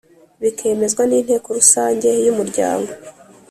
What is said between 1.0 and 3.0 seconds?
n inteko rusange y umuryango